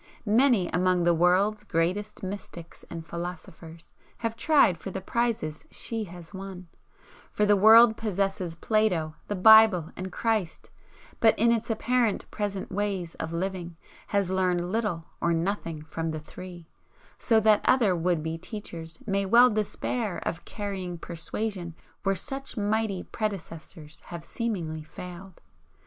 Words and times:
Many 0.25 0.67
among 0.69 1.03
the 1.03 1.13
world's 1.13 1.63
greatest 1.63 2.23
mystics 2.23 2.83
and 2.89 3.05
philosophers 3.05 3.93
have 4.17 4.35
tried 4.35 4.79
for 4.79 4.89
the 4.89 4.99
prizes 4.99 5.63
she 5.69 6.05
has 6.05 6.33
won, 6.33 6.67
for 7.31 7.45
the 7.45 7.55
world 7.55 7.97
possesses 7.97 8.55
Plato, 8.55 9.13
the 9.27 9.35
Bible 9.35 9.91
and 9.95 10.11
Christ, 10.11 10.71
but 11.19 11.37
in 11.37 11.51
its 11.51 11.69
apparent 11.69 12.25
present 12.31 12.71
ways 12.71 13.13
of 13.19 13.31
living 13.31 13.77
has 14.07 14.31
learned 14.31 14.71
little 14.71 15.05
or 15.21 15.33
nothing 15.35 15.83
from 15.83 16.09
the 16.09 16.19
three, 16.19 16.67
so 17.19 17.39
that 17.39 17.61
other 17.65 17.95
would 17.95 18.23
be 18.23 18.39
teachers 18.39 18.97
may 19.05 19.23
well 19.27 19.51
despair 19.51 20.17
of 20.27 20.45
carrying 20.45 20.97
persuasion 20.97 21.75
where 22.01 22.15
such 22.15 22.57
mighty 22.57 23.03
predecessors 23.03 23.99
have 24.05 24.23
seemingly 24.23 24.81
failed. 24.81 25.41